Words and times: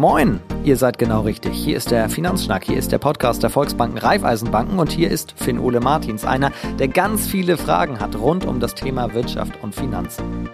Moin, 0.00 0.40
ihr 0.64 0.78
seid 0.78 0.96
genau 0.96 1.20
richtig. 1.20 1.52
Hier 1.52 1.76
ist 1.76 1.90
der 1.90 2.08
Finanzschnack, 2.08 2.64
hier 2.64 2.78
ist 2.78 2.90
der 2.90 2.96
Podcast 2.96 3.42
der 3.42 3.50
Volksbanken 3.50 3.98
Raiffeisenbanken 3.98 4.78
und 4.78 4.90
hier 4.90 5.10
ist 5.10 5.32
Finn 5.32 5.58
Ole 5.58 5.80
Martins, 5.80 6.24
einer, 6.24 6.52
der 6.78 6.88
ganz 6.88 7.26
viele 7.26 7.58
Fragen 7.58 8.00
hat 8.00 8.16
rund 8.16 8.46
um 8.46 8.60
das 8.60 8.74
Thema 8.74 9.12
Wirtschaft 9.12 9.62
und 9.62 9.74
Finanzen. 9.74 10.48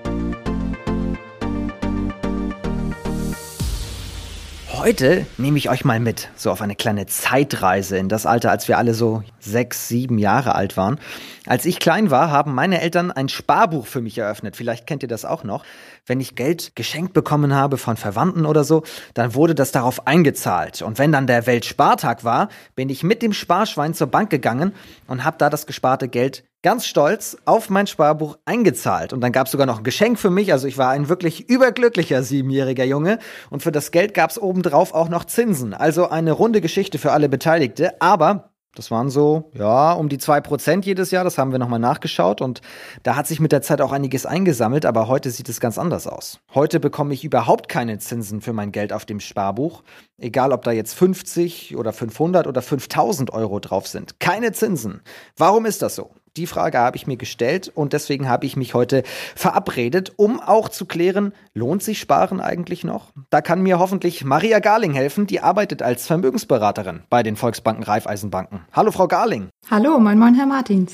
Heute 4.86 5.26
nehme 5.36 5.58
ich 5.58 5.68
euch 5.68 5.84
mal 5.84 5.98
mit, 5.98 6.28
so 6.36 6.48
auf 6.52 6.62
eine 6.62 6.76
kleine 6.76 7.06
Zeitreise 7.06 7.98
in 7.98 8.08
das 8.08 8.24
Alter, 8.24 8.52
als 8.52 8.68
wir 8.68 8.78
alle 8.78 8.94
so 8.94 9.24
sechs, 9.40 9.88
sieben 9.88 10.16
Jahre 10.16 10.54
alt 10.54 10.76
waren. 10.76 11.00
Als 11.44 11.64
ich 11.64 11.80
klein 11.80 12.12
war, 12.12 12.30
haben 12.30 12.54
meine 12.54 12.80
Eltern 12.80 13.10
ein 13.10 13.28
Sparbuch 13.28 13.84
für 13.88 14.00
mich 14.00 14.16
eröffnet. 14.16 14.54
Vielleicht 14.54 14.86
kennt 14.86 15.02
ihr 15.02 15.08
das 15.08 15.24
auch 15.24 15.42
noch. 15.42 15.64
Wenn 16.06 16.20
ich 16.20 16.36
Geld 16.36 16.76
geschenkt 16.76 17.14
bekommen 17.14 17.52
habe 17.52 17.78
von 17.78 17.96
Verwandten 17.96 18.46
oder 18.46 18.62
so, 18.62 18.84
dann 19.14 19.34
wurde 19.34 19.56
das 19.56 19.72
darauf 19.72 20.06
eingezahlt. 20.06 20.82
Und 20.82 21.00
wenn 21.00 21.10
dann 21.10 21.26
der 21.26 21.48
Weltspartag 21.48 22.22
war, 22.22 22.48
bin 22.76 22.88
ich 22.88 23.02
mit 23.02 23.22
dem 23.22 23.32
Sparschwein 23.32 23.92
zur 23.92 24.06
Bank 24.06 24.30
gegangen 24.30 24.72
und 25.08 25.24
habe 25.24 25.36
da 25.36 25.50
das 25.50 25.66
gesparte 25.66 26.06
Geld 26.06 26.44
ganz 26.62 26.86
stolz 26.86 27.36
auf 27.44 27.70
mein 27.70 27.86
Sparbuch 27.86 28.38
eingezahlt. 28.44 29.12
Und 29.12 29.20
dann 29.20 29.32
gab 29.32 29.46
es 29.46 29.52
sogar 29.52 29.66
noch 29.66 29.78
ein 29.78 29.84
Geschenk 29.84 30.18
für 30.18 30.30
mich. 30.30 30.52
Also 30.52 30.66
ich 30.66 30.78
war 30.78 30.90
ein 30.90 31.08
wirklich 31.08 31.48
überglücklicher 31.48 32.22
siebenjähriger 32.22 32.84
Junge. 32.84 33.18
Und 33.50 33.62
für 33.62 33.72
das 33.72 33.90
Geld 33.90 34.14
gab 34.14 34.30
es 34.30 34.40
obendrauf 34.40 34.92
auch 34.94 35.08
noch 35.08 35.24
Zinsen. 35.24 35.74
Also 35.74 36.08
eine 36.08 36.32
runde 36.32 36.60
Geschichte 36.60 36.98
für 36.98 37.12
alle 37.12 37.28
Beteiligte. 37.28 38.00
Aber 38.00 38.50
das 38.76 38.90
waren 38.90 39.08
so, 39.08 39.50
ja, 39.54 39.92
um 39.92 40.08
die 40.08 40.18
zwei 40.18 40.40
Prozent 40.40 40.84
jedes 40.84 41.10
Jahr. 41.10 41.24
Das 41.24 41.38
haben 41.38 41.50
wir 41.50 41.58
nochmal 41.58 41.78
nachgeschaut. 41.78 42.40
Und 42.40 42.60
da 43.02 43.16
hat 43.16 43.26
sich 43.26 43.40
mit 43.40 43.50
der 43.50 43.62
Zeit 43.62 43.80
auch 43.80 43.92
einiges 43.92 44.26
eingesammelt. 44.26 44.84
Aber 44.84 45.08
heute 45.08 45.30
sieht 45.30 45.48
es 45.48 45.60
ganz 45.60 45.78
anders 45.78 46.06
aus. 46.06 46.40
Heute 46.54 46.78
bekomme 46.78 47.14
ich 47.14 47.24
überhaupt 47.24 47.68
keine 47.68 47.98
Zinsen 47.98 48.42
für 48.42 48.52
mein 48.52 48.72
Geld 48.72 48.92
auf 48.92 49.06
dem 49.06 49.20
Sparbuch. 49.20 49.82
Egal, 50.18 50.52
ob 50.52 50.62
da 50.62 50.72
jetzt 50.72 50.94
50 50.94 51.76
oder 51.76 51.92
500 51.92 52.46
oder 52.46 52.60
5000 52.60 53.32
Euro 53.32 53.60
drauf 53.60 53.86
sind. 53.86 54.20
Keine 54.20 54.52
Zinsen. 54.52 55.00
Warum 55.36 55.64
ist 55.64 55.80
das 55.80 55.94
so? 55.94 56.10
Die 56.36 56.46
Frage 56.46 56.78
habe 56.78 56.98
ich 56.98 57.06
mir 57.06 57.16
gestellt 57.16 57.72
und 57.74 57.94
deswegen 57.94 58.28
habe 58.28 58.44
ich 58.44 58.56
mich 58.56 58.74
heute 58.74 59.04
verabredet, 59.34 60.12
um 60.16 60.38
auch 60.38 60.68
zu 60.68 60.84
klären, 60.84 61.32
lohnt 61.54 61.82
sich 61.82 61.98
Sparen 61.98 62.42
eigentlich 62.42 62.84
noch? 62.84 63.12
Da 63.30 63.40
kann 63.40 63.62
mir 63.62 63.78
hoffentlich 63.78 64.22
Maria 64.22 64.58
Garling 64.58 64.92
helfen, 64.92 65.26
die 65.26 65.40
arbeitet 65.40 65.80
als 65.80 66.06
Vermögensberaterin 66.06 67.04
bei 67.08 67.22
den 67.22 67.36
Volksbanken 67.36 67.84
Raiffeisenbanken. 67.84 68.60
Hallo 68.72 68.92
Frau 68.92 69.08
Garling. 69.08 69.48
Hallo, 69.70 69.98
moin 69.98 70.18
moin 70.18 70.34
Herr 70.34 70.44
Martins. 70.44 70.92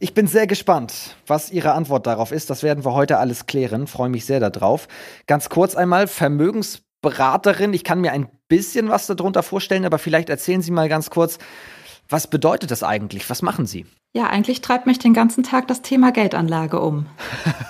Ich 0.00 0.12
bin 0.12 0.26
sehr 0.26 0.46
gespannt, 0.46 1.16
was 1.26 1.50
Ihre 1.50 1.72
Antwort 1.72 2.06
darauf 2.06 2.30
ist. 2.30 2.50
Das 2.50 2.62
werden 2.62 2.84
wir 2.84 2.92
heute 2.92 3.16
alles 3.16 3.46
klären. 3.46 3.86
Freue 3.86 4.10
mich 4.10 4.26
sehr 4.26 4.38
darauf. 4.38 4.86
Ganz 5.26 5.48
kurz 5.48 5.76
einmal, 5.76 6.08
Vermögensberaterin. 6.08 7.72
Ich 7.72 7.84
kann 7.84 8.02
mir 8.02 8.12
ein 8.12 8.28
bisschen 8.48 8.90
was 8.90 9.06
darunter 9.06 9.42
vorstellen, 9.42 9.86
aber 9.86 9.98
vielleicht 9.98 10.28
erzählen 10.28 10.60
Sie 10.60 10.72
mal 10.72 10.90
ganz 10.90 11.08
kurz, 11.08 11.38
was 12.10 12.26
bedeutet 12.26 12.70
das 12.70 12.82
eigentlich? 12.82 13.30
Was 13.30 13.40
machen 13.40 13.64
Sie? 13.64 13.86
Ja, 14.16 14.28
eigentlich 14.28 14.60
treibt 14.60 14.86
mich 14.86 15.00
den 15.00 15.12
ganzen 15.12 15.42
Tag 15.42 15.66
das 15.66 15.82
Thema 15.82 16.12
Geldanlage 16.12 16.78
um. 16.78 17.06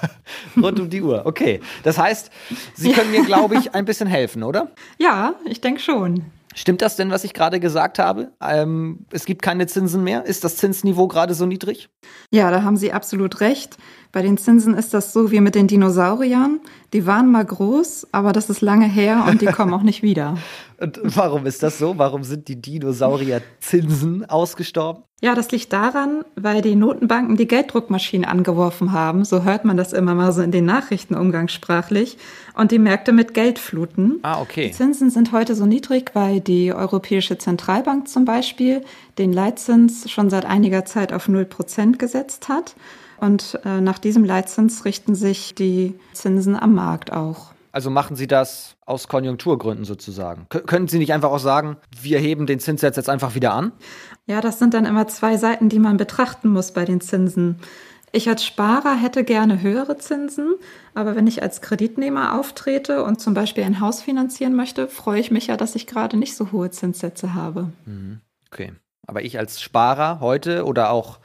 Rund 0.62 0.78
um 0.78 0.90
die 0.90 1.00
Uhr, 1.00 1.24
okay. 1.24 1.60
Das 1.84 1.96
heißt, 1.96 2.30
Sie 2.74 2.92
können 2.92 3.10
mir, 3.10 3.24
glaube 3.24 3.56
ich, 3.56 3.74
ein 3.74 3.86
bisschen 3.86 4.06
helfen, 4.06 4.42
oder? 4.42 4.70
Ja, 4.98 5.34
ich 5.46 5.62
denke 5.62 5.80
schon. 5.80 6.26
Stimmt 6.54 6.82
das 6.82 6.96
denn, 6.96 7.10
was 7.10 7.24
ich 7.24 7.32
gerade 7.32 7.60
gesagt 7.60 7.98
habe? 7.98 8.30
Ähm, 8.42 9.06
es 9.10 9.24
gibt 9.24 9.40
keine 9.40 9.66
Zinsen 9.66 10.04
mehr. 10.04 10.24
Ist 10.24 10.44
das 10.44 10.56
Zinsniveau 10.56 11.08
gerade 11.08 11.34
so 11.34 11.46
niedrig? 11.46 11.88
Ja, 12.30 12.50
da 12.50 12.62
haben 12.62 12.76
Sie 12.76 12.92
absolut 12.92 13.40
recht. 13.40 13.78
Bei 14.14 14.22
den 14.22 14.38
Zinsen 14.38 14.74
ist 14.74 14.94
das 14.94 15.12
so 15.12 15.32
wie 15.32 15.40
mit 15.40 15.56
den 15.56 15.66
Dinosauriern. 15.66 16.60
Die 16.92 17.04
waren 17.04 17.32
mal 17.32 17.44
groß, 17.44 18.06
aber 18.12 18.32
das 18.32 18.48
ist 18.48 18.60
lange 18.60 18.86
her 18.86 19.24
und 19.28 19.42
die 19.42 19.46
kommen 19.46 19.74
auch 19.74 19.82
nicht 19.82 20.04
wieder. 20.04 20.38
Und 20.80 21.00
warum 21.04 21.46
ist 21.46 21.62
das 21.62 21.78
so? 21.78 21.98
Warum 21.98 22.24
sind 22.24 22.48
die 22.48 22.60
Dinosaurier-Zinsen 22.60 24.28
ausgestorben? 24.28 25.05
Ja, 25.22 25.34
das 25.34 25.52
liegt 25.52 25.72
daran, 25.72 26.24
weil 26.34 26.62
die 26.62 26.74
Notenbanken 26.74 27.36
die 27.36 27.46
Gelddruckmaschinen 27.46 28.28
angeworfen 28.28 28.92
haben. 28.92 29.24
So 29.24 29.44
hört 29.44 29.64
man 29.64 29.77
das 29.77 29.92
immer 29.92 30.14
mal 30.14 30.33
so 30.33 30.42
in 30.42 30.50
den 30.50 30.64
Nachrichten 30.64 31.14
umgangssprachlich. 31.14 32.18
Und 32.55 32.72
die 32.72 32.80
Märkte 32.80 33.12
mit 33.12 33.34
Geld 33.34 33.60
fluten. 33.60 34.18
Ah, 34.22 34.40
okay. 34.40 34.68
Die 34.68 34.72
Zinsen 34.72 35.10
sind 35.10 35.33
heute 35.33 35.55
so 35.55 35.64
niedrig, 35.64 36.10
weil 36.14 36.40
die 36.40 36.72
Europäische 36.72 37.39
Zentralbank 37.39 38.08
zum 38.08 38.24
Beispiel 38.24 38.83
den 39.16 39.33
Leitzins 39.33 40.10
schon 40.10 40.28
seit 40.28 40.44
einiger 40.44 40.84
Zeit 40.84 41.12
auf 41.12 41.28
0% 41.28 41.98
gesetzt 41.98 42.48
hat. 42.48 42.74
Und 43.19 43.58
äh, 43.64 43.80
nach 43.80 43.98
diesem 43.98 44.25
Leitzins 44.25 44.85
richten 44.85 45.14
sich 45.14 45.55
die 45.55 45.95
Zinsen 46.13 46.57
am 46.57 46.75
Markt 46.75 47.13
auch. 47.13 47.52
Also 47.73 47.91
machen 47.91 48.14
Sie 48.14 48.29
das 48.29 48.77
aus 48.86 49.08
Konjunkturgründen 49.08 49.85
sozusagen. 49.85 50.47
K 50.48 50.61
können 50.61 50.86
Sie 50.86 50.98
nicht 50.98 51.13
einfach 51.13 51.30
auch 51.30 51.41
sagen, 51.41 51.77
wir 52.01 52.20
heben 52.20 52.47
den 52.47 52.61
Zinssatz 52.61 52.97
jetzt 52.97 53.08
einfach 53.08 53.35
wieder 53.35 53.52
an? 53.52 53.73
Ja, 54.27 54.41
das 54.41 54.61
sind 54.61 54.75
dann 54.75 54.86
immer 54.86 55.08
zwei 55.08 55.36
Seiten, 55.36 55.69
die 55.69 55.80
man 55.80 55.97
betrachten 55.97 56.51
muss 56.51 56.73
bei 56.73 56.85
den 56.85 57.01
Zinsen. 57.01 57.57
Ich 58.13 58.29
als 58.29 58.45
Sparer 58.45 58.95
hätte 58.95 59.25
gerne 59.25 59.61
höhere 59.61 59.98
Zinsen, 59.98 60.55
aber 60.95 61.17
wenn 61.17 61.27
ich 61.27 61.42
als 61.42 61.61
Kreditnehmer 61.63 62.39
auftrete 62.39 63.02
und 63.02 63.20
zum 63.20 63.35
Beispiel 63.35 63.64
ein 63.64 63.81
Haus 63.81 64.02
finanzieren 64.02 64.55
möchte, 64.55 64.86
freue 64.86 65.19
ich 65.19 65.33
mich 65.33 65.48
ja, 65.48 65.57
dass 65.57 65.75
ich 65.75 65.89
gerade 65.89 66.17
nicht 66.17 66.36
so 66.36 66.52
hohe 66.52 66.70
Zinssätze 66.70 67.35
habe. 67.35 67.73
Mhm. 67.86 68.20
Okay. 68.52 68.73
Aber 69.05 69.23
ich 69.23 69.36
als 69.36 69.61
Sparer 69.61 70.20
heute 70.20 70.64
oder 70.64 70.91
auch 70.91 71.19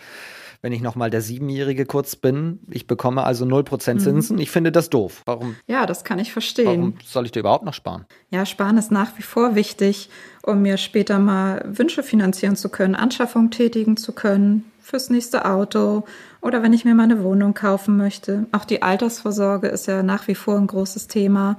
wenn 0.61 0.73
ich 0.73 0.81
nochmal 0.81 1.09
der 1.09 1.21
Siebenjährige 1.21 1.85
kurz 1.85 2.15
bin. 2.15 2.59
Ich 2.69 2.85
bekomme 2.85 3.23
also 3.23 3.45
0% 3.45 3.93
mhm. 3.93 3.99
Zinsen. 3.99 4.35
Mhm. 4.35 4.41
Ich 4.41 4.51
finde 4.51 4.71
das 4.71 4.89
doof. 4.89 5.21
Warum? 5.25 5.55
Ja, 5.67 5.85
das 5.85 6.03
kann 6.03 6.19
ich 6.19 6.33
verstehen. 6.33 6.67
Warum 6.67 6.93
soll 7.05 7.25
ich 7.25 7.31
da 7.31 7.39
überhaupt 7.39 7.65
noch 7.65 7.73
sparen? 7.73 8.05
Ja, 8.29 8.45
sparen 8.45 8.77
ist 8.77 8.91
nach 8.91 9.17
wie 9.17 9.21
vor 9.21 9.55
wichtig, 9.55 10.09
um 10.43 10.61
mir 10.61 10.77
später 10.77 11.19
mal 11.19 11.63
Wünsche 11.65 12.03
finanzieren 12.03 12.55
zu 12.55 12.69
können, 12.69 12.95
Anschaffung 12.95 13.51
tätigen 13.51 13.95
zu 13.95 14.11
können, 14.11 14.69
fürs 14.81 15.09
nächste 15.09 15.45
Auto 15.45 16.03
oder 16.41 16.63
wenn 16.63 16.73
ich 16.73 16.83
mir 16.83 16.95
mal 16.95 17.03
eine 17.03 17.23
Wohnung 17.23 17.53
kaufen 17.53 17.95
möchte. 17.95 18.47
Auch 18.51 18.65
die 18.65 18.81
Altersvorsorge 18.81 19.67
ist 19.67 19.87
ja 19.87 20.03
nach 20.03 20.27
wie 20.27 20.35
vor 20.35 20.57
ein 20.57 20.67
großes 20.67 21.07
Thema. 21.07 21.57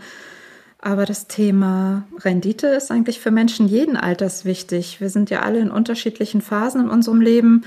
Aber 0.83 1.05
das 1.05 1.27
Thema 1.27 2.05
Rendite 2.19 2.69
ist 2.69 2.91
eigentlich 2.91 3.21
für 3.21 3.31
Menschen 3.31 3.69
jeden 3.69 3.99
Alters 3.99 4.47
wichtig. 4.47 5.01
Wir 5.01 5.11
sind 5.11 5.29
ja 5.29 5.41
alle 5.41 5.61
in 5.61 5.71
unterschiedlichen 5.71 6.41
Phasen 6.41 6.81
in 6.81 6.89
unserem 6.89 7.21
Leben 7.21 7.65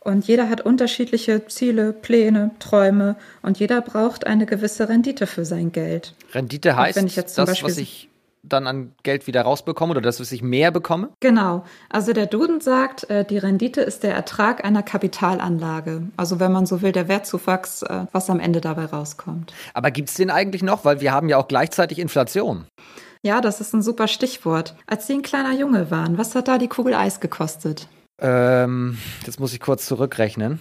und 0.00 0.26
jeder 0.26 0.48
hat 0.48 0.62
unterschiedliche 0.62 1.46
Ziele, 1.46 1.92
Pläne, 1.92 2.50
Träume 2.58 3.16
und 3.42 3.58
jeder 3.58 3.80
braucht 3.80 4.26
eine 4.26 4.46
gewisse 4.46 4.88
Rendite 4.88 5.26
für 5.26 5.44
sein 5.44 5.72
Geld. 5.72 6.14
Rendite 6.32 6.76
heißt, 6.76 6.96
wenn 6.96 7.06
ich 7.06 7.16
jetzt 7.16 7.34
zum 7.34 7.44
das, 7.44 7.50
Beispiel 7.50 7.70
was 7.70 7.78
ich 7.78 8.08
dann 8.42 8.66
an 8.66 8.92
Geld 9.02 9.26
wieder 9.26 9.42
rausbekomme 9.42 9.90
oder 9.90 10.00
das, 10.00 10.18
was 10.20 10.32
ich 10.32 10.42
mehr 10.42 10.70
bekomme? 10.70 11.10
Genau. 11.20 11.64
Also 11.90 12.12
der 12.12 12.26
Duden 12.26 12.60
sagt, 12.60 13.08
äh, 13.10 13.24
die 13.24 13.38
Rendite 13.38 13.82
ist 13.82 14.02
der 14.02 14.14
Ertrag 14.14 14.64
einer 14.64 14.82
Kapitalanlage. 14.82 16.04
Also 16.16 16.40
wenn 16.40 16.52
man 16.52 16.64
so 16.66 16.80
will, 16.80 16.92
der 16.92 17.08
Wertzuwachs, 17.08 17.82
äh, 17.82 18.06
was 18.12 18.30
am 18.30 18.40
Ende 18.40 18.60
dabei 18.60 18.86
rauskommt. 18.86 19.52
Aber 19.74 19.90
gibt 19.90 20.08
es 20.08 20.14
den 20.14 20.30
eigentlich 20.30 20.62
noch? 20.62 20.84
Weil 20.84 21.00
wir 21.00 21.12
haben 21.12 21.28
ja 21.28 21.36
auch 21.36 21.48
gleichzeitig 21.48 21.98
Inflation. 21.98 22.64
Ja, 23.22 23.42
das 23.42 23.60
ist 23.60 23.74
ein 23.74 23.82
super 23.82 24.08
Stichwort. 24.08 24.74
Als 24.86 25.06
Sie 25.06 25.12
ein 25.12 25.22
kleiner 25.22 25.52
Junge 25.52 25.90
waren, 25.90 26.16
was 26.16 26.34
hat 26.34 26.48
da 26.48 26.56
die 26.56 26.68
Kugel 26.68 26.94
Eis 26.94 27.20
gekostet? 27.20 27.86
Ähm, 28.20 28.98
das 29.26 29.38
muss 29.38 29.52
ich 29.52 29.60
kurz 29.60 29.86
zurückrechnen. 29.86 30.60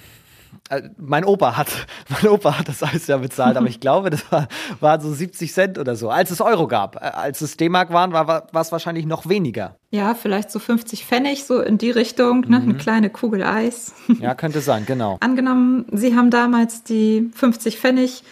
Äh, 0.70 0.90
mein 0.98 1.26
Opa 1.26 1.58
hat, 1.58 1.68
mein 2.10 2.32
Opa 2.32 2.58
hat 2.60 2.68
das 2.68 2.84
alles 2.84 3.08
ja 3.08 3.18
bezahlt, 3.18 3.58
aber 3.58 3.68
ich 3.68 3.80
glaube, 3.82 4.10
das 4.10 4.32
war, 4.32 4.48
war 4.80 5.00
so 5.02 5.12
70 5.14 5.52
Cent 5.52 5.78
oder 5.78 5.96
so. 5.96 6.10
Als 6.10 6.32
es 6.32 6.42
Euro 6.42 6.68
gab, 6.68 6.96
äh, 6.96 7.00
als 7.00 7.42
es 7.42 7.58
D-Mark 7.58 7.92
waren, 7.92 8.14
war, 8.14 8.28
war 8.28 8.62
es 8.62 8.72
wahrscheinlich 8.72 9.06
noch 9.06 9.28
weniger. 9.28 9.76
Ja, 9.92 10.14
vielleicht 10.14 10.52
so 10.52 10.60
50 10.60 11.06
Pfennig, 11.06 11.44
so 11.44 11.62
in 11.62 11.78
die 11.78 11.92
Richtung, 11.92 12.42
ne? 12.42 12.60
Mhm. 12.60 12.70
eine 12.70 12.74
kleine 12.76 13.10
Kugel 13.10 13.44
Eis. 13.44 13.94
Ja, 14.20 14.36
könnte 14.36 14.60
sein, 14.60 14.86
genau. 14.86 15.18
Angenommen, 15.22 15.86
Sie 15.92 16.16
haben 16.16 16.30
damals 16.30 16.84
die 16.84 17.32
50 17.36 17.80
Pfennig 17.80 18.24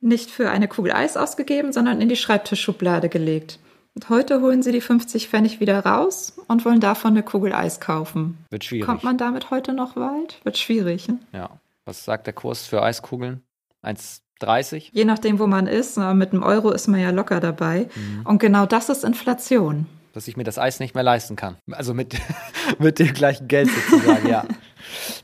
nicht 0.00 0.30
für 0.30 0.50
eine 0.50 0.66
Kugel 0.66 0.92
Eis 0.92 1.16
ausgegeben, 1.16 1.72
sondern 1.72 2.00
in 2.00 2.08
die 2.08 2.16
Schreibtischschublade 2.16 3.08
gelegt. 3.08 3.58
Und 3.94 4.08
heute 4.08 4.40
holen 4.40 4.62
sie 4.62 4.72
die 4.72 4.80
50 4.80 5.28
Pfennig 5.28 5.60
wieder 5.60 5.78
raus 5.86 6.34
und 6.48 6.64
wollen 6.64 6.80
davon 6.80 7.12
eine 7.12 7.22
Kugel 7.22 7.52
Eis 7.52 7.78
kaufen. 7.78 8.38
Wird 8.50 8.64
schwierig. 8.64 8.86
Kommt 8.86 9.04
man 9.04 9.18
damit 9.18 9.50
heute 9.50 9.72
noch 9.72 9.94
weit? 9.94 10.40
Wird 10.42 10.58
schwierig. 10.58 11.06
Ne? 11.06 11.18
Ja. 11.32 11.50
Was 11.84 12.04
sagt 12.04 12.26
der 12.26 12.34
Kurs 12.34 12.66
für 12.66 12.82
Eiskugeln? 12.82 13.42
1,30? 13.84 14.88
Je 14.92 15.04
nachdem, 15.04 15.38
wo 15.38 15.46
man 15.46 15.68
ist. 15.68 15.96
Mit 15.96 16.32
einem 16.32 16.42
Euro 16.42 16.72
ist 16.72 16.88
man 16.88 16.98
ja 16.98 17.10
locker 17.10 17.38
dabei. 17.38 17.88
Mhm. 17.94 18.26
Und 18.26 18.38
genau 18.38 18.66
das 18.66 18.88
ist 18.88 19.04
Inflation. 19.04 19.86
Dass 20.12 20.26
ich 20.26 20.36
mir 20.36 20.44
das 20.44 20.58
Eis 20.58 20.80
nicht 20.80 20.94
mehr 20.94 21.04
leisten 21.04 21.36
kann. 21.36 21.56
Also 21.70 21.94
mit, 21.94 22.16
mit 22.80 22.98
dem 22.98 23.12
gleichen 23.12 23.46
Geld 23.46 23.70
sozusagen, 23.70 24.28
ja. 24.28 24.44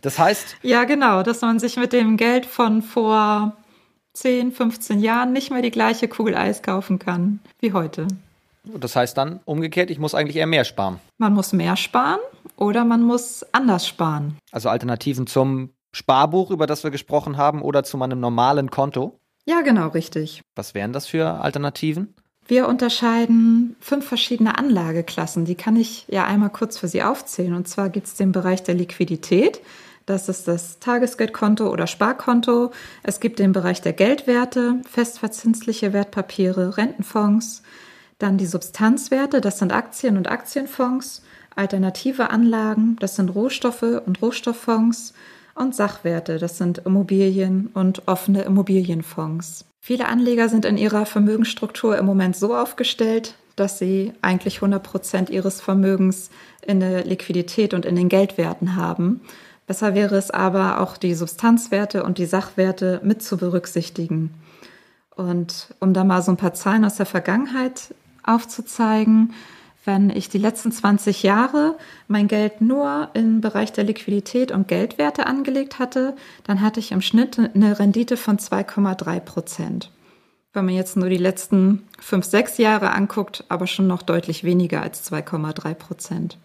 Das 0.02 0.18
heißt. 0.18 0.56
Ja, 0.62 0.84
genau, 0.84 1.24
dass 1.24 1.40
man 1.40 1.58
sich 1.58 1.76
mit 1.76 1.92
dem 1.92 2.16
Geld 2.16 2.46
von 2.46 2.82
vor 2.82 3.56
10, 4.12 4.52
15 4.52 5.00
Jahren 5.00 5.32
nicht 5.32 5.50
mehr 5.50 5.62
die 5.62 5.70
gleiche 5.70 6.06
Kugel 6.06 6.36
Eis 6.36 6.62
kaufen 6.62 7.00
kann 7.00 7.40
wie 7.60 7.72
heute. 7.72 8.06
Das 8.64 8.96
heißt 8.96 9.16
dann 9.16 9.40
umgekehrt, 9.44 9.90
ich 9.90 9.98
muss 9.98 10.14
eigentlich 10.14 10.36
eher 10.36 10.46
mehr 10.46 10.64
sparen. 10.64 11.00
Man 11.18 11.32
muss 11.32 11.52
mehr 11.52 11.76
sparen 11.76 12.20
oder 12.56 12.84
man 12.84 13.02
muss 13.02 13.44
anders 13.52 13.86
sparen. 13.86 14.36
Also 14.52 14.68
Alternativen 14.68 15.26
zum 15.26 15.70
Sparbuch, 15.92 16.50
über 16.50 16.66
das 16.66 16.84
wir 16.84 16.90
gesprochen 16.90 17.36
haben, 17.36 17.62
oder 17.62 17.82
zu 17.82 17.96
meinem 17.96 18.20
normalen 18.20 18.70
Konto? 18.70 19.18
Ja, 19.44 19.62
genau, 19.62 19.88
richtig. 19.88 20.42
Was 20.54 20.74
wären 20.74 20.92
das 20.92 21.06
für 21.06 21.40
Alternativen? 21.40 22.14
Wir 22.46 22.68
unterscheiden 22.68 23.76
fünf 23.80 24.06
verschiedene 24.06 24.58
Anlageklassen. 24.58 25.44
Die 25.44 25.54
kann 25.54 25.76
ich 25.76 26.04
ja 26.08 26.24
einmal 26.24 26.50
kurz 26.50 26.78
für 26.78 26.88
Sie 26.88 27.02
aufzählen. 27.02 27.54
Und 27.54 27.68
zwar 27.68 27.88
gibt 27.90 28.08
es 28.08 28.14
den 28.14 28.32
Bereich 28.32 28.62
der 28.62 28.74
Liquidität. 28.74 29.60
Das 30.06 30.28
ist 30.28 30.48
das 30.48 30.80
Tagesgeldkonto 30.80 31.70
oder 31.70 31.86
Sparkonto. 31.86 32.72
Es 33.02 33.20
gibt 33.20 33.38
den 33.38 33.52
Bereich 33.52 33.82
der 33.82 33.92
Geldwerte, 33.92 34.80
festverzinsliche 34.88 35.92
Wertpapiere, 35.92 36.76
Rentenfonds. 36.76 37.62
Dann 38.20 38.36
die 38.36 38.46
Substanzwerte, 38.46 39.40
das 39.40 39.58
sind 39.58 39.72
Aktien 39.72 40.18
und 40.18 40.30
Aktienfonds. 40.30 41.22
Alternative 41.56 42.30
Anlagen, 42.30 42.96
das 43.00 43.16
sind 43.16 43.30
Rohstoffe 43.30 43.82
und 43.82 44.22
Rohstofffonds. 44.22 45.14
Und 45.54 45.74
Sachwerte, 45.74 46.38
das 46.38 46.58
sind 46.58 46.78
Immobilien 46.78 47.70
und 47.74 48.06
offene 48.06 48.42
Immobilienfonds. 48.42 49.64
Viele 49.80 50.06
Anleger 50.06 50.50
sind 50.50 50.66
in 50.66 50.76
ihrer 50.76 51.06
Vermögensstruktur 51.06 51.96
im 51.96 52.04
Moment 52.04 52.36
so 52.36 52.54
aufgestellt, 52.54 53.34
dass 53.56 53.78
sie 53.78 54.12
eigentlich 54.20 54.56
100 54.56 54.82
Prozent 54.82 55.30
ihres 55.30 55.62
Vermögens 55.62 56.30
in 56.60 56.80
der 56.80 57.04
Liquidität 57.04 57.72
und 57.72 57.86
in 57.86 57.96
den 57.96 58.10
Geldwerten 58.10 58.76
haben. 58.76 59.22
Besser 59.66 59.94
wäre 59.94 60.16
es 60.16 60.30
aber, 60.30 60.80
auch 60.80 60.98
die 60.98 61.14
Substanzwerte 61.14 62.04
und 62.04 62.18
die 62.18 62.26
Sachwerte 62.26 63.00
mit 63.02 63.22
zu 63.22 63.38
berücksichtigen. 63.38 64.34
Und 65.16 65.74
um 65.80 65.94
da 65.94 66.04
mal 66.04 66.22
so 66.22 66.32
ein 66.32 66.36
paar 66.36 66.54
Zahlen 66.54 66.84
aus 66.84 66.96
der 66.96 67.06
Vergangenheit 67.06 67.94
aufzuzeigen, 68.24 69.32
wenn 69.84 70.10
ich 70.10 70.28
die 70.28 70.38
letzten 70.38 70.72
20 70.72 71.22
Jahre 71.22 71.76
mein 72.06 72.28
Geld 72.28 72.60
nur 72.60 73.08
im 73.14 73.40
Bereich 73.40 73.72
der 73.72 73.84
Liquidität 73.84 74.52
und 74.52 74.68
Geldwerte 74.68 75.26
angelegt 75.26 75.78
hatte, 75.78 76.14
dann 76.44 76.60
hatte 76.60 76.80
ich 76.80 76.92
im 76.92 77.00
Schnitt 77.00 77.38
eine 77.38 77.78
Rendite 77.78 78.16
von 78.16 78.38
2,3 78.38 79.20
Prozent. 79.20 79.90
Wenn 80.52 80.66
man 80.66 80.74
jetzt 80.74 80.96
nur 80.96 81.08
die 81.08 81.16
letzten 81.16 81.86
fünf, 81.98 82.26
sechs 82.26 82.58
Jahre 82.58 82.92
anguckt, 82.92 83.44
aber 83.48 83.66
schon 83.66 83.86
noch 83.86 84.02
deutlich 84.02 84.44
weniger 84.44 84.82
als 84.82 85.10
2,3 85.10 85.74
Prozent. 85.74 86.38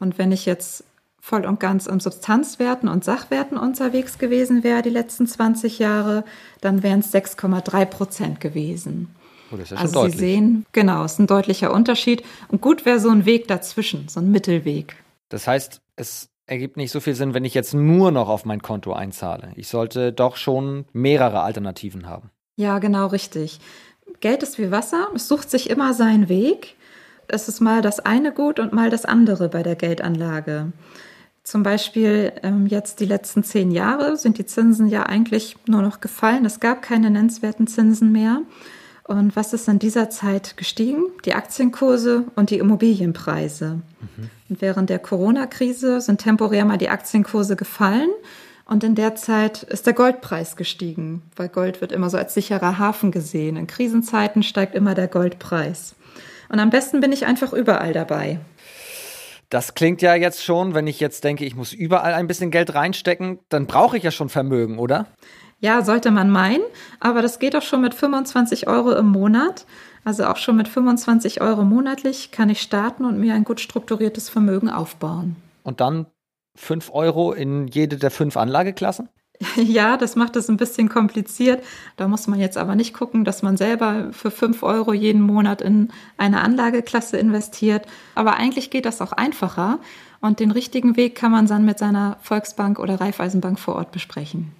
Und 0.00 0.18
wenn 0.18 0.32
ich 0.32 0.46
jetzt 0.46 0.84
voll 1.20 1.44
und 1.44 1.60
ganz 1.60 1.86
im 1.86 2.00
Substanzwerten 2.00 2.88
und 2.88 3.04
Sachwerten 3.04 3.58
unterwegs 3.58 4.18
gewesen 4.18 4.64
wäre 4.64 4.82
die 4.82 4.90
letzten 4.90 5.26
20 5.26 5.78
Jahre, 5.78 6.24
dann 6.60 6.82
wären 6.82 7.00
es 7.00 7.12
6,3 7.12 7.84
Prozent 7.84 8.40
gewesen. 8.40 9.14
Oh, 9.52 9.56
das 9.56 9.66
ist 9.66 9.70
ja 9.72 9.76
also 9.78 10.02
schon. 10.02 10.10
Sie 10.12 10.18
sehen, 10.18 10.66
genau, 10.72 11.04
es 11.04 11.12
ist 11.12 11.18
ein 11.20 11.26
deutlicher 11.26 11.72
Unterschied. 11.72 12.22
Und 12.48 12.60
gut 12.60 12.84
wäre 12.84 13.00
so 13.00 13.10
ein 13.10 13.24
Weg 13.24 13.48
dazwischen, 13.48 14.08
so 14.08 14.20
ein 14.20 14.30
Mittelweg. 14.30 14.96
Das 15.28 15.46
heißt, 15.46 15.80
es 15.96 16.28
ergibt 16.46 16.76
nicht 16.76 16.90
so 16.90 17.00
viel 17.00 17.14
Sinn, 17.14 17.34
wenn 17.34 17.44
ich 17.44 17.54
jetzt 17.54 17.74
nur 17.74 18.10
noch 18.10 18.28
auf 18.28 18.44
mein 18.44 18.62
Konto 18.62 18.92
einzahle. 18.92 19.52
Ich 19.56 19.68
sollte 19.68 20.12
doch 20.12 20.36
schon 20.36 20.86
mehrere 20.92 21.42
Alternativen 21.42 22.06
haben. 22.08 22.30
Ja, 22.56 22.78
genau 22.78 23.06
richtig. 23.06 23.60
Geld 24.20 24.42
ist 24.42 24.58
wie 24.58 24.70
Wasser, 24.70 25.08
es 25.14 25.28
sucht 25.28 25.50
sich 25.50 25.70
immer 25.70 25.94
seinen 25.94 26.28
Weg. 26.28 26.76
Es 27.28 27.48
ist 27.48 27.60
mal 27.60 27.82
das 27.82 28.00
eine 28.00 28.32
gut 28.32 28.58
und 28.58 28.72
mal 28.72 28.88
das 28.90 29.04
andere 29.04 29.48
bei 29.48 29.62
der 29.62 29.76
Geldanlage. 29.76 30.72
Zum 31.44 31.62
Beispiel 31.62 32.32
ähm, 32.42 32.66
jetzt 32.66 33.00
die 33.00 33.06
letzten 33.06 33.42
zehn 33.42 33.70
Jahre 33.70 34.16
sind 34.16 34.38
die 34.38 34.46
Zinsen 34.46 34.88
ja 34.88 35.04
eigentlich 35.04 35.56
nur 35.66 35.82
noch 35.82 36.00
gefallen. 36.00 36.44
Es 36.44 36.60
gab 36.60 36.82
keine 36.82 37.10
nennenswerten 37.10 37.66
Zinsen 37.66 38.12
mehr. 38.12 38.42
Und 39.08 39.36
was 39.36 39.54
ist 39.54 39.66
in 39.68 39.78
dieser 39.78 40.10
Zeit 40.10 40.58
gestiegen? 40.58 41.04
Die 41.24 41.32
Aktienkurse 41.32 42.24
und 42.36 42.50
die 42.50 42.58
Immobilienpreise. 42.58 43.80
Mhm. 44.16 44.30
Und 44.50 44.60
während 44.60 44.90
der 44.90 44.98
Corona-Krise 44.98 46.02
sind 46.02 46.20
temporär 46.20 46.66
mal 46.66 46.76
die 46.76 46.90
Aktienkurse 46.90 47.56
gefallen. 47.56 48.10
Und 48.66 48.84
in 48.84 48.94
der 48.94 49.14
Zeit 49.14 49.62
ist 49.62 49.86
der 49.86 49.94
Goldpreis 49.94 50.56
gestiegen, 50.56 51.22
weil 51.36 51.48
Gold 51.48 51.80
wird 51.80 51.90
immer 51.90 52.10
so 52.10 52.18
als 52.18 52.34
sicherer 52.34 52.78
Hafen 52.78 53.10
gesehen. 53.10 53.56
In 53.56 53.66
Krisenzeiten 53.66 54.42
steigt 54.42 54.74
immer 54.74 54.94
der 54.94 55.08
Goldpreis. 55.08 55.94
Und 56.50 56.60
am 56.60 56.68
besten 56.68 57.00
bin 57.00 57.10
ich 57.10 57.24
einfach 57.24 57.54
überall 57.54 57.94
dabei. 57.94 58.40
Das 59.48 59.72
klingt 59.72 60.02
ja 60.02 60.14
jetzt 60.16 60.44
schon, 60.44 60.74
wenn 60.74 60.86
ich 60.86 61.00
jetzt 61.00 61.24
denke, 61.24 61.46
ich 61.46 61.56
muss 61.56 61.72
überall 61.72 62.12
ein 62.12 62.26
bisschen 62.26 62.50
Geld 62.50 62.74
reinstecken, 62.74 63.38
dann 63.48 63.64
brauche 63.66 63.96
ich 63.96 64.02
ja 64.02 64.10
schon 64.10 64.28
Vermögen, 64.28 64.78
oder? 64.78 65.06
Ja, 65.60 65.82
sollte 65.82 66.10
man 66.10 66.30
meinen, 66.30 66.62
aber 67.00 67.20
das 67.20 67.38
geht 67.38 67.56
auch 67.56 67.62
schon 67.62 67.80
mit 67.80 67.94
25 67.94 68.68
Euro 68.68 68.92
im 68.92 69.06
Monat. 69.06 69.66
Also 70.04 70.26
auch 70.26 70.36
schon 70.36 70.56
mit 70.56 70.68
25 70.68 71.40
Euro 71.40 71.64
monatlich 71.64 72.30
kann 72.30 72.48
ich 72.48 72.62
starten 72.62 73.04
und 73.04 73.18
mir 73.18 73.34
ein 73.34 73.44
gut 73.44 73.60
strukturiertes 73.60 74.28
Vermögen 74.28 74.70
aufbauen. 74.70 75.36
Und 75.64 75.80
dann 75.80 76.06
5 76.56 76.90
Euro 76.92 77.32
in 77.32 77.66
jede 77.66 77.96
der 77.96 78.10
fünf 78.10 78.36
Anlageklassen? 78.36 79.08
Ja, 79.56 79.96
das 79.96 80.16
macht 80.16 80.34
es 80.34 80.48
ein 80.48 80.56
bisschen 80.56 80.88
kompliziert. 80.88 81.62
Da 81.96 82.08
muss 82.08 82.26
man 82.26 82.40
jetzt 82.40 82.58
aber 82.58 82.74
nicht 82.74 82.92
gucken, 82.92 83.24
dass 83.24 83.42
man 83.42 83.56
selber 83.56 84.08
für 84.12 84.32
5 84.32 84.62
Euro 84.64 84.92
jeden 84.92 85.20
Monat 85.20 85.60
in 85.62 85.90
eine 86.16 86.40
Anlageklasse 86.40 87.18
investiert. 87.18 87.86
Aber 88.16 88.36
eigentlich 88.36 88.70
geht 88.70 88.84
das 88.84 89.00
auch 89.00 89.12
einfacher. 89.12 89.78
Und 90.20 90.40
den 90.40 90.50
richtigen 90.50 90.96
Weg 90.96 91.14
kann 91.14 91.30
man 91.30 91.46
dann 91.46 91.64
mit 91.64 91.78
seiner 91.78 92.16
Volksbank 92.22 92.80
oder 92.80 93.00
Raiffeisenbank 93.00 93.60
vor 93.60 93.76
Ort 93.76 93.92
besprechen. 93.92 94.52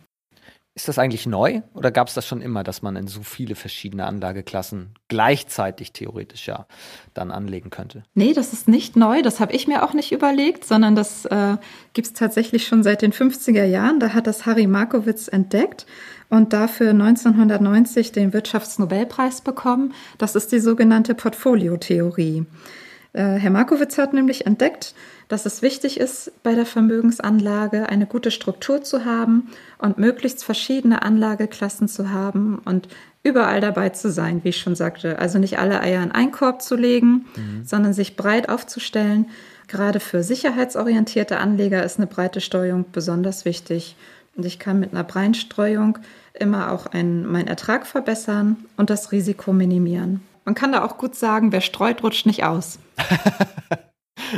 Ist 0.79 0.87
das 0.87 1.01
eigentlich 1.01 1.27
neu 1.27 1.63
oder 1.75 1.91
gab 1.91 2.07
es 2.07 2.15
das 2.15 2.25
schon 2.25 2.41
immer, 2.41 2.63
dass 2.63 2.83
man 2.83 2.95
in 2.95 3.09
so 3.09 3.25
viele 3.25 3.57
verschiedene 3.57 4.07
Anlageklassen 4.07 4.91
gleichzeitig 5.09 5.91
theoretisch 5.93 6.47
ja 6.47 6.67
dann 7.15 7.33
anlegen 7.33 7.71
könnte? 7.71 8.05
Nee, 8.15 8.33
das 8.33 8.53
ist 8.53 8.69
nicht 8.69 8.95
neu. 8.95 9.23
Das 9.23 9.41
habe 9.41 9.53
ich 9.55 9.67
mir 9.67 9.83
auch 9.83 9.93
nicht 9.93 10.13
überlegt, 10.13 10.65
sondern 10.65 10.95
das 10.95 11.25
äh, 11.25 11.57
gibt 11.95 12.07
es 12.07 12.13
tatsächlich 12.13 12.69
schon 12.69 12.85
seit 12.85 13.03
den 13.03 13.13
50er 13.13 13.65
Jahren. 13.65 13.99
Da 13.99 14.15
hat 14.15 14.29
das 14.29 14.47
Harry 14.47 14.69
Markowitz 14.69 15.27
entdeckt 15.27 15.85
und 16.29 16.53
dafür 16.53 16.91
1990 16.91 18.13
den 18.13 18.33
Wirtschaftsnobelpreis 18.33 19.41
bekommen. 19.41 19.95
Das 20.17 20.37
ist 20.37 20.53
die 20.53 20.61
sogenannte 20.61 21.17
Portfoliotheorie. 21.17 22.39
Äh, 22.39 22.88
Herr 23.23 23.51
Markowitz 23.51 23.99
hat 23.99 24.13
nämlich 24.13 24.47
entdeckt, 24.47 24.95
dass 25.29 25.45
es 25.45 25.61
wichtig 25.61 25.99
ist, 25.99 26.33
bei 26.43 26.55
der 26.55 26.67
Vermögensanlage 26.67 27.89
eine 27.89 28.07
gute 28.07 28.31
Struktur 28.31 28.83
zu 28.83 29.05
haben 29.05 29.49
und 29.79 29.99
möglichst 29.99 30.45
verschiedene 30.45 31.03
Anlageklassen 31.03 31.89
zu 31.89 32.11
haben 32.11 32.61
und 32.65 32.89
überall 33.23 33.61
dabei 33.61 33.91
zu 33.91 34.11
sein, 34.11 34.43
wie 34.45 34.51
ich 34.51 34.59
schon 34.59 34.75
sagte. 34.75 35.19
Also 35.19 35.39
nicht 35.39 35.59
alle 35.59 35.81
Eier 35.81 36.03
in 36.03 36.13
einen 36.13 36.33
Korb 36.33 36.63
zu 36.63 36.77
legen, 36.77 37.27
mhm. 37.37 37.65
sondern 37.65 37.93
sich 37.93 38.17
breit 38.17 38.49
aufzustellen. 38.49 39.27
Gerade 39.67 40.01
für 40.01 40.23
sicherheitsorientierte 40.23 41.39
Anleger 41.39 41.83
ist 41.83 41.99
eine 41.99 42.07
breite 42.07 42.41
Streuung 42.41 42.87
besonders 42.91 43.45
wichtig. 43.45 43.97
Und 44.37 44.47
ich 44.47 44.59
kann 44.59 44.81
mit 44.81 44.93
einer 44.93 45.05
breiten 45.05 45.35
Streuung 45.35 45.99
immer 46.33 46.73
auch 46.73 46.87
einen, 46.87 47.27
meinen 47.27 47.49
Ertrag 47.49 47.87
verbessern 47.87 48.57
und 48.77 48.89
das 48.89 49.13
Risiko 49.13 49.53
minimieren. 49.53 50.21
Man 50.49 50.55
kann 50.55 50.73
da 50.73 50.83
auch 50.83 50.97
gut 50.97 51.15
sagen, 51.15 51.53
wer 51.53 51.61
streut, 51.61 52.03
rutscht 52.03 52.25
nicht 52.25 52.43
aus. 52.43 52.79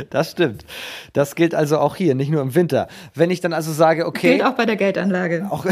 Das 0.09 0.31
stimmt. 0.31 0.63
Das 1.11 1.35
gilt 1.35 1.53
also 1.53 1.79
auch 1.79 1.97
hier, 1.97 2.15
nicht 2.15 2.29
nur 2.29 2.41
im 2.41 2.55
Winter. 2.55 2.87
Wenn 3.13 3.29
ich 3.29 3.41
dann 3.41 3.51
also 3.51 3.73
sage, 3.73 4.05
okay. 4.05 4.37
Gilt 4.37 4.45
auch 4.45 4.53
bei 4.53 4.65
der 4.65 4.77
Geldanlage. 4.77 5.47
Auch, 5.49 5.65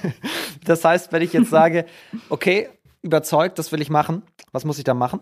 das 0.64 0.84
heißt, 0.84 1.12
wenn 1.12 1.22
ich 1.22 1.32
jetzt 1.32 1.48
sage, 1.48 1.86
okay, 2.28 2.68
überzeugt, 3.00 3.58
das 3.58 3.72
will 3.72 3.80
ich 3.80 3.88
machen, 3.88 4.22
was 4.52 4.66
muss 4.66 4.76
ich 4.76 4.84
da 4.84 4.92
machen? 4.92 5.20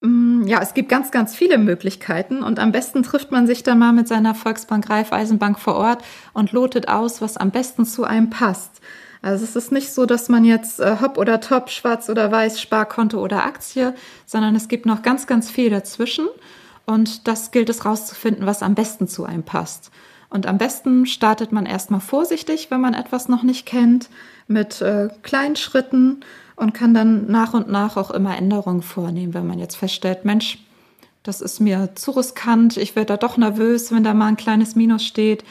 Mm, 0.00 0.46
ja, 0.46 0.62
es 0.62 0.72
gibt 0.72 0.88
ganz, 0.88 1.10
ganz 1.10 1.34
viele 1.34 1.58
Möglichkeiten 1.58 2.42
und 2.42 2.60
am 2.60 2.72
besten 2.72 3.02
trifft 3.02 3.30
man 3.30 3.46
sich 3.46 3.62
dann 3.62 3.78
mal 3.78 3.92
mit 3.92 4.08
seiner 4.08 4.34
Volksbank 4.34 4.88
Raiffeisenbank 4.88 5.58
vor 5.58 5.74
Ort 5.74 6.02
und 6.32 6.52
lotet 6.52 6.88
aus, 6.88 7.20
was 7.20 7.36
am 7.36 7.50
besten 7.50 7.84
zu 7.84 8.04
einem 8.04 8.30
passt. 8.30 8.80
Also 9.22 9.44
es 9.44 9.54
ist 9.54 9.70
nicht 9.70 9.92
so, 9.92 10.04
dass 10.04 10.28
man 10.28 10.44
jetzt 10.44 10.80
äh, 10.80 10.96
Hopp 11.00 11.16
oder 11.16 11.40
Top, 11.40 11.70
Schwarz 11.70 12.10
oder 12.10 12.30
Weiß, 12.30 12.60
Sparkonto 12.60 13.22
oder 13.22 13.44
Aktie, 13.44 13.94
sondern 14.26 14.56
es 14.56 14.66
gibt 14.66 14.84
noch 14.84 15.02
ganz, 15.02 15.28
ganz 15.28 15.48
viel 15.48 15.70
dazwischen. 15.70 16.26
Und 16.84 17.28
das 17.28 17.52
gilt 17.52 17.68
es 17.68 17.84
rauszufinden, 17.84 18.44
was 18.44 18.62
am 18.62 18.74
besten 18.74 19.06
zu 19.06 19.24
einem 19.24 19.44
passt. 19.44 19.92
Und 20.28 20.46
am 20.46 20.58
besten 20.58 21.06
startet 21.06 21.52
man 21.52 21.66
erstmal 21.66 22.00
vorsichtig, 22.00 22.70
wenn 22.70 22.80
man 22.80 22.94
etwas 22.94 23.28
noch 23.28 23.44
nicht 23.44 23.64
kennt, 23.64 24.08
mit 24.48 24.80
äh, 24.80 25.08
kleinen 25.22 25.54
Schritten 25.56 26.20
und 26.56 26.72
kann 26.72 26.94
dann 26.94 27.30
nach 27.30 27.54
und 27.54 27.68
nach 27.68 27.96
auch 27.96 28.10
immer 28.10 28.36
Änderungen 28.36 28.82
vornehmen, 28.82 29.34
wenn 29.34 29.46
man 29.46 29.58
jetzt 29.58 29.76
feststellt, 29.76 30.24
Mensch, 30.24 30.58
das 31.22 31.40
ist 31.40 31.60
mir 31.60 31.90
zu 31.94 32.10
riskant, 32.12 32.76
ich 32.76 32.96
werde 32.96 33.08
da 33.08 33.16
doch 33.16 33.36
nervös, 33.36 33.92
wenn 33.92 34.02
da 34.02 34.12
mal 34.14 34.26
ein 34.26 34.36
kleines 34.36 34.74
Minus 34.74 35.04
steht. 35.04 35.44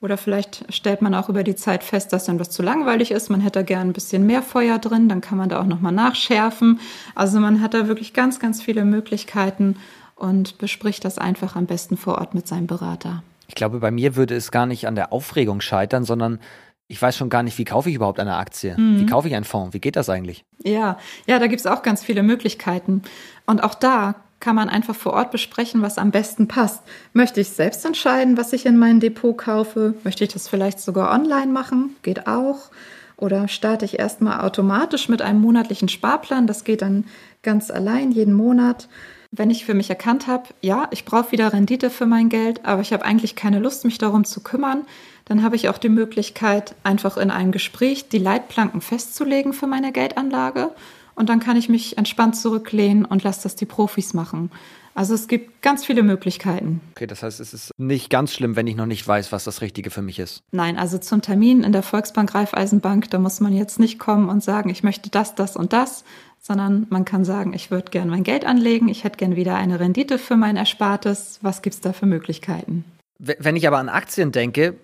Oder 0.00 0.16
vielleicht 0.16 0.72
stellt 0.72 1.00
man 1.02 1.14
auch 1.14 1.28
über 1.28 1.42
die 1.42 1.54
Zeit 1.54 1.82
fest, 1.82 2.12
dass 2.12 2.26
dann 2.26 2.38
was 2.38 2.50
zu 2.50 2.62
langweilig 2.62 3.10
ist. 3.10 3.30
Man 3.30 3.40
hätte 3.40 3.60
da 3.60 3.62
gern 3.62 3.88
ein 3.88 3.92
bisschen 3.92 4.26
mehr 4.26 4.42
Feuer 4.42 4.78
drin, 4.78 5.08
dann 5.08 5.20
kann 5.20 5.38
man 5.38 5.48
da 5.48 5.60
auch 5.60 5.66
nochmal 5.66 5.92
nachschärfen. 5.92 6.80
Also 7.14 7.40
man 7.40 7.62
hat 7.62 7.74
da 7.74 7.88
wirklich 7.88 8.12
ganz, 8.12 8.38
ganz 8.38 8.62
viele 8.62 8.84
Möglichkeiten, 8.84 9.76
und 10.16 10.58
bespricht 10.58 11.04
das 11.04 11.18
einfach 11.18 11.54
am 11.54 11.66
besten 11.66 11.96
vor 11.96 12.16
Ort 12.16 12.34
mit 12.34 12.48
seinem 12.48 12.66
Berater. 12.66 13.22
Ich 13.48 13.54
glaube, 13.54 13.78
bei 13.78 13.90
mir 13.90 14.16
würde 14.16 14.34
es 14.34 14.50
gar 14.50 14.66
nicht 14.66 14.88
an 14.88 14.96
der 14.96 15.12
Aufregung 15.12 15.60
scheitern, 15.60 16.04
sondern 16.04 16.40
ich 16.88 17.00
weiß 17.00 17.16
schon 17.16 17.28
gar 17.28 17.42
nicht, 17.42 17.58
wie 17.58 17.64
kaufe 17.64 17.90
ich 17.90 17.96
überhaupt 17.96 18.18
eine 18.18 18.36
Aktie? 18.36 18.76
Mhm. 18.76 19.00
Wie 19.00 19.06
kaufe 19.06 19.28
ich 19.28 19.34
einen 19.34 19.44
Fonds? 19.44 19.74
Wie 19.74 19.80
geht 19.80 19.96
das 19.96 20.08
eigentlich? 20.08 20.44
Ja, 20.64 20.98
ja, 21.26 21.38
da 21.38 21.46
gibt 21.46 21.60
es 21.60 21.66
auch 21.66 21.82
ganz 21.82 22.02
viele 22.02 22.22
Möglichkeiten. 22.22 23.02
Und 23.44 23.62
auch 23.62 23.74
da 23.74 24.16
kann 24.40 24.56
man 24.56 24.68
einfach 24.68 24.94
vor 24.94 25.14
Ort 25.14 25.30
besprechen, 25.30 25.82
was 25.82 25.98
am 25.98 26.10
besten 26.10 26.48
passt. 26.48 26.82
Möchte 27.12 27.40
ich 27.40 27.50
selbst 27.50 27.84
entscheiden, 27.84 28.36
was 28.36 28.52
ich 28.52 28.66
in 28.66 28.76
mein 28.76 29.00
Depot 29.00 29.36
kaufe? 29.36 29.94
Möchte 30.04 30.24
ich 30.24 30.32
das 30.32 30.48
vielleicht 30.48 30.80
sogar 30.80 31.12
online 31.12 31.52
machen? 31.52 31.96
Geht 32.02 32.26
auch. 32.26 32.70
Oder 33.16 33.48
starte 33.48 33.84
ich 33.86 33.98
erstmal 33.98 34.40
automatisch 34.40 35.08
mit 35.08 35.22
einem 35.22 35.40
monatlichen 35.40 35.88
Sparplan? 35.88 36.46
Das 36.46 36.64
geht 36.64 36.82
dann 36.82 37.04
ganz 37.42 37.70
allein 37.70 38.12
jeden 38.12 38.34
Monat. 38.34 38.88
Wenn 39.32 39.50
ich 39.50 39.64
für 39.64 39.74
mich 39.74 39.90
erkannt 39.90 40.26
habe, 40.26 40.44
ja, 40.60 40.86
ich 40.90 41.04
brauche 41.04 41.32
wieder 41.32 41.52
Rendite 41.52 41.90
für 41.90 42.06
mein 42.06 42.28
Geld, 42.28 42.64
aber 42.64 42.82
ich 42.82 42.92
habe 42.92 43.04
eigentlich 43.04 43.36
keine 43.36 43.58
Lust, 43.58 43.84
mich 43.84 43.98
darum 43.98 44.24
zu 44.24 44.40
kümmern, 44.40 44.82
dann 45.24 45.42
habe 45.42 45.56
ich 45.56 45.68
auch 45.68 45.78
die 45.78 45.88
Möglichkeit, 45.88 46.74
einfach 46.84 47.16
in 47.16 47.30
einem 47.30 47.52
Gespräch 47.52 48.08
die 48.08 48.18
Leitplanken 48.18 48.80
festzulegen 48.80 49.52
für 49.52 49.66
meine 49.66 49.92
Geldanlage. 49.92 50.70
Und 51.16 51.28
dann 51.28 51.40
kann 51.40 51.56
ich 51.56 51.68
mich 51.68 51.98
entspannt 51.98 52.36
zurücklehnen 52.36 53.04
und 53.04 53.24
lasse 53.24 53.42
das 53.42 53.56
die 53.56 53.66
Profis 53.66 54.14
machen. 54.14 54.50
Also 54.94 55.12
es 55.14 55.28
gibt 55.28 55.60
ganz 55.60 55.84
viele 55.84 56.02
Möglichkeiten. 56.02 56.80
Okay, 56.92 57.06
das 57.06 57.22
heißt, 57.22 57.38
es 57.40 57.52
ist 57.52 57.70
nicht 57.76 58.08
ganz 58.08 58.32
schlimm, 58.32 58.56
wenn 58.56 58.66
ich 58.66 58.76
noch 58.76 58.86
nicht 58.86 59.06
weiß, 59.06 59.30
was 59.30 59.44
das 59.44 59.60
Richtige 59.60 59.90
für 59.90 60.00
mich 60.00 60.18
ist. 60.18 60.42
Nein, 60.52 60.78
also 60.78 60.96
zum 60.96 61.20
Termin 61.20 61.64
in 61.64 61.72
der 61.72 61.82
Volksbank 61.82 62.34
Raiffeisenbank, 62.34 63.10
da 63.10 63.18
muss 63.18 63.40
man 63.40 63.52
jetzt 63.52 63.78
nicht 63.78 63.98
kommen 63.98 64.30
und 64.30 64.42
sagen, 64.42 64.70
ich 64.70 64.82
möchte 64.82 65.10
das, 65.10 65.34
das 65.34 65.54
und 65.54 65.74
das, 65.74 66.04
sondern 66.40 66.86
man 66.88 67.04
kann 67.04 67.26
sagen, 67.26 67.52
ich 67.52 67.70
würde 67.70 67.90
gern 67.90 68.08
mein 68.08 68.24
Geld 68.24 68.46
anlegen, 68.46 68.88
ich 68.88 69.04
hätte 69.04 69.18
gern 69.18 69.36
wieder 69.36 69.56
eine 69.56 69.80
Rendite 69.80 70.18
für 70.18 70.36
mein 70.36 70.56
Erspartes. 70.56 71.40
Was 71.42 71.60
gibt 71.60 71.74
es 71.74 71.80
da 71.82 71.92
für 71.92 72.06
Möglichkeiten? 72.06 72.84
Wenn 73.18 73.56
ich 73.56 73.66
aber 73.66 73.78
an 73.78 73.90
Aktien 73.90 74.32
denke, 74.32 74.76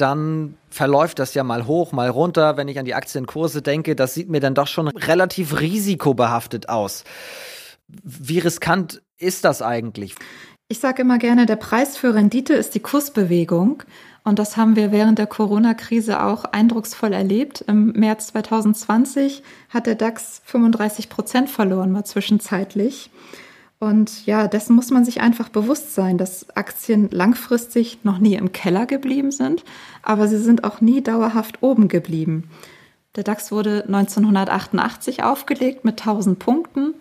dann 0.00 0.56
verläuft 0.70 1.18
das 1.18 1.34
ja 1.34 1.44
mal 1.44 1.66
hoch, 1.66 1.92
mal 1.92 2.08
runter. 2.08 2.56
Wenn 2.56 2.68
ich 2.68 2.78
an 2.78 2.84
die 2.84 2.94
Aktienkurse 2.94 3.62
denke, 3.62 3.94
das 3.96 4.14
sieht 4.14 4.28
mir 4.28 4.40
dann 4.40 4.54
doch 4.54 4.66
schon 4.66 4.88
relativ 4.88 5.60
risikobehaftet 5.60 6.68
aus. 6.68 7.04
Wie 7.88 8.38
riskant 8.38 9.02
ist 9.18 9.44
das 9.44 9.62
eigentlich? 9.62 10.14
Ich 10.68 10.80
sage 10.80 11.02
immer 11.02 11.18
gerne, 11.18 11.46
der 11.46 11.56
Preis 11.56 11.96
für 11.96 12.14
Rendite 12.14 12.52
ist 12.54 12.74
die 12.74 12.80
Kursbewegung. 12.80 13.82
Und 14.24 14.38
das 14.38 14.58
haben 14.58 14.76
wir 14.76 14.92
während 14.92 15.18
der 15.18 15.26
Corona-Krise 15.26 16.22
auch 16.22 16.44
eindrucksvoll 16.44 17.14
erlebt. 17.14 17.64
Im 17.66 17.92
März 17.92 18.26
2020 18.28 19.42
hat 19.70 19.86
der 19.86 19.94
DAX 19.94 20.42
35 20.44 21.08
Prozent 21.08 21.48
verloren, 21.48 21.92
mal 21.92 22.04
zwischenzeitlich. 22.04 23.10
Und 23.80 24.26
ja, 24.26 24.48
dessen 24.48 24.74
muss 24.74 24.90
man 24.90 25.04
sich 25.04 25.20
einfach 25.20 25.48
bewusst 25.48 25.94
sein, 25.94 26.18
dass 26.18 26.46
Aktien 26.56 27.08
langfristig 27.10 27.98
noch 28.02 28.18
nie 28.18 28.34
im 28.34 28.50
Keller 28.50 28.86
geblieben 28.86 29.30
sind, 29.30 29.64
aber 30.02 30.26
sie 30.26 30.38
sind 30.38 30.64
auch 30.64 30.80
nie 30.80 31.00
dauerhaft 31.00 31.62
oben 31.62 31.86
geblieben. 31.86 32.50
Der 33.14 33.22
DAX 33.22 33.52
wurde 33.52 33.84
1988 33.86 35.22
aufgelegt 35.22 35.84
mit 35.84 36.00
1000 36.00 36.38
Punkten. 36.38 36.94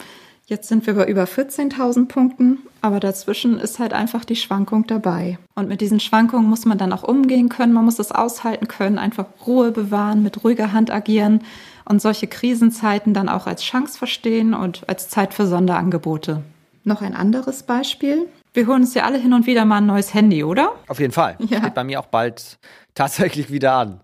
Jetzt 0.46 0.70
sind 0.70 0.86
wir 0.88 0.94
bei 0.94 1.08
über 1.08 1.26
14.000 1.26 2.08
Punkten, 2.08 2.60
aber 2.82 3.00
dazwischen 3.00 3.60
ist 3.60 3.80
halt 3.80 3.94
einfach 3.94 4.24
die 4.24 4.36
Schwankung 4.36 4.88
dabei. 4.88 5.40
Und 5.56 5.68
mit 5.68 5.82
diesen 5.82 6.00
Schwankungen 6.00 6.48
muss 6.48 6.66
man 6.66 6.78
dann 6.78 6.94
auch 6.94 7.04
umgehen 7.04 7.50
können, 7.50 7.74
man 7.74 7.86
muss 7.86 8.00
es 8.00 8.12
aushalten 8.12 8.68
können, 8.68 8.98
einfach 9.00 9.26
Ruhe 9.46 9.72
bewahren, 9.72 10.24
mit 10.24 10.44
ruhiger 10.44 10.74
Hand 10.74 10.90
agieren 10.90 11.42
und 11.86 12.02
solche 12.02 12.28
Krisenzeiten 12.28 13.14
dann 13.14 13.30
auch 13.30 13.48
als 13.48 13.64
Chance 13.64 13.98
verstehen 13.98 14.54
und 14.54 14.88
als 14.88 15.10
Zeit 15.10 15.34
für 15.34 15.48
Sonderangebote. 15.48 16.44
Noch 16.88 17.02
ein 17.02 17.14
anderes 17.14 17.64
Beispiel. 17.64 18.30
Wir 18.54 18.66
holen 18.66 18.84
uns 18.84 18.94
ja 18.94 19.04
alle 19.04 19.18
hin 19.18 19.34
und 19.34 19.46
wieder 19.46 19.66
mal 19.66 19.80
ein 19.80 19.86
neues 19.88 20.14
Handy, 20.14 20.46
oder? 20.46 20.72
Auf 20.88 21.02
jeden 21.02 21.12
Fall. 21.12 21.36
Ja. 21.40 21.58
Steht 21.58 21.74
bei 21.74 21.84
mir 21.84 22.00
auch 22.00 22.06
bald 22.06 22.60
tatsächlich 22.96 23.52
wieder 23.52 23.74
an. 23.74 24.00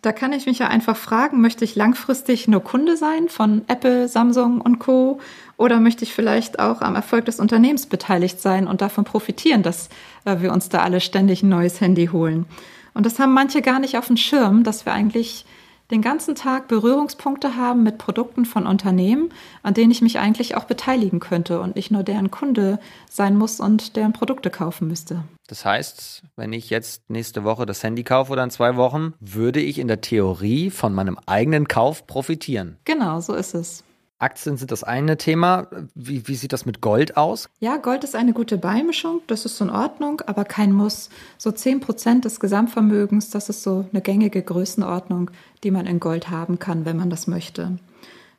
Da 0.00 0.12
kann 0.12 0.32
ich 0.32 0.46
mich 0.46 0.58
ja 0.58 0.68
einfach 0.68 0.96
fragen, 0.96 1.42
möchte 1.42 1.66
ich 1.66 1.76
langfristig 1.76 2.48
nur 2.48 2.64
Kunde 2.64 2.96
sein 2.96 3.28
von 3.28 3.60
Apple, 3.68 4.08
Samsung 4.08 4.62
und 4.62 4.78
Co. 4.78 5.20
Oder 5.58 5.78
möchte 5.78 6.04
ich 6.04 6.14
vielleicht 6.14 6.58
auch 6.58 6.80
am 6.80 6.94
Erfolg 6.94 7.26
des 7.26 7.38
Unternehmens 7.38 7.84
beteiligt 7.84 8.40
sein 8.40 8.66
und 8.66 8.80
davon 8.80 9.04
profitieren, 9.04 9.62
dass 9.62 9.90
äh, 10.24 10.40
wir 10.40 10.54
uns 10.54 10.70
da 10.70 10.80
alle 10.82 11.02
ständig 11.02 11.42
ein 11.42 11.50
neues 11.50 11.82
Handy 11.82 12.06
holen? 12.06 12.46
Und 12.94 13.04
das 13.04 13.18
haben 13.18 13.34
manche 13.34 13.60
gar 13.60 13.78
nicht 13.78 13.98
auf 13.98 14.06
dem 14.06 14.16
Schirm, 14.16 14.64
dass 14.64 14.86
wir 14.86 14.94
eigentlich 14.94 15.44
den 15.92 16.02
ganzen 16.02 16.34
Tag 16.34 16.68
Berührungspunkte 16.68 17.56
haben 17.56 17.82
mit 17.82 17.98
Produkten 17.98 18.44
von 18.44 18.66
Unternehmen, 18.66 19.28
an 19.62 19.74
denen 19.74 19.90
ich 19.90 20.02
mich 20.02 20.18
eigentlich 20.18 20.56
auch 20.56 20.64
beteiligen 20.64 21.20
könnte 21.20 21.60
und 21.60 21.76
nicht 21.76 21.90
nur 21.90 22.02
deren 22.02 22.30
Kunde 22.30 22.80
sein 23.08 23.36
muss 23.36 23.60
und 23.60 23.94
deren 23.96 24.12
Produkte 24.12 24.50
kaufen 24.50 24.88
müsste. 24.88 25.22
Das 25.46 25.64
heißt, 25.64 26.22
wenn 26.36 26.52
ich 26.52 26.70
jetzt 26.70 27.10
nächste 27.10 27.44
Woche 27.44 27.66
das 27.66 27.82
Handy 27.82 28.04
kaufe 28.04 28.32
oder 28.32 28.42
in 28.42 28.50
zwei 28.50 28.76
Wochen, 28.76 29.14
würde 29.20 29.60
ich 29.60 29.78
in 29.78 29.86
der 29.86 30.00
Theorie 30.00 30.70
von 30.70 30.94
meinem 30.94 31.18
eigenen 31.26 31.68
Kauf 31.68 32.06
profitieren. 32.06 32.78
Genau, 32.84 33.20
so 33.20 33.34
ist 33.34 33.54
es. 33.54 33.84
Aktien 34.22 34.56
sind 34.56 34.70
das 34.70 34.84
eine 34.84 35.16
Thema. 35.16 35.66
Wie, 35.94 36.26
wie, 36.28 36.36
sieht 36.36 36.52
das 36.52 36.64
mit 36.64 36.80
Gold 36.80 37.16
aus? 37.16 37.48
Ja, 37.58 37.76
Gold 37.76 38.04
ist 38.04 38.14
eine 38.14 38.32
gute 38.32 38.56
Beimischung. 38.56 39.20
Das 39.26 39.44
ist 39.44 39.60
in 39.60 39.68
Ordnung, 39.68 40.20
aber 40.26 40.44
kein 40.44 40.72
Muss. 40.72 41.10
So 41.38 41.50
10 41.50 41.80
Prozent 41.80 42.24
des 42.24 42.38
Gesamtvermögens, 42.38 43.30
das 43.30 43.48
ist 43.48 43.62
so 43.62 43.84
eine 43.92 44.00
gängige 44.00 44.40
Größenordnung, 44.42 45.30
die 45.64 45.72
man 45.72 45.86
in 45.86 45.98
Gold 45.98 46.30
haben 46.30 46.58
kann, 46.58 46.84
wenn 46.84 46.96
man 46.96 47.10
das 47.10 47.26
möchte. 47.26 47.78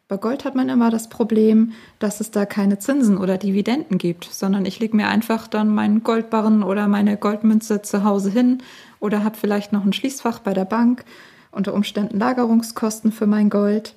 Bei 0.07 0.17
Gold 0.17 0.45
hat 0.45 0.55
man 0.55 0.69
immer 0.69 0.89
das 0.89 1.09
Problem, 1.09 1.73
dass 1.99 2.19
es 2.19 2.31
da 2.31 2.45
keine 2.45 2.79
Zinsen 2.79 3.17
oder 3.17 3.37
Dividenden 3.37 3.97
gibt, 3.97 4.25
sondern 4.25 4.65
ich 4.65 4.79
lege 4.79 4.95
mir 4.95 5.07
einfach 5.07 5.47
dann 5.47 5.73
meinen 5.73 6.03
Goldbarren 6.03 6.63
oder 6.63 6.87
meine 6.87 7.17
Goldmünze 7.17 7.81
zu 7.81 8.03
Hause 8.03 8.29
hin 8.29 8.61
oder 8.99 9.23
habe 9.23 9.37
vielleicht 9.37 9.73
noch 9.73 9.83
ein 9.83 9.93
Schließfach 9.93 10.39
bei 10.39 10.53
der 10.53 10.65
Bank, 10.65 11.03
unter 11.51 11.73
Umständen 11.73 12.19
Lagerungskosten 12.19 13.11
für 13.11 13.27
mein 13.27 13.49
Gold. 13.49 13.95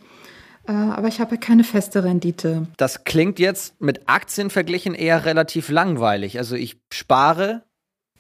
Äh, 0.69 0.73
aber 0.73 1.09
ich 1.09 1.21
habe 1.21 1.39
keine 1.39 1.65
feste 1.65 2.05
Rendite. 2.05 2.67
Das 2.77 3.05
klingt 3.05 3.39
jetzt 3.39 3.81
mit 3.81 4.09
Aktien 4.09 4.51
verglichen 4.51 4.95
eher 4.95 5.25
relativ 5.25 5.69
langweilig. 5.69 6.39
Also 6.39 6.57
ich 6.57 6.79
spare, 6.93 7.63